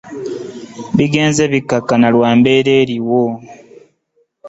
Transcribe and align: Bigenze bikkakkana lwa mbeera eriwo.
Bigenze 0.97 1.43
bikkakkana 1.51 2.07
lwa 2.15 2.29
mbeera 2.37 2.71
eriwo. 2.81 3.23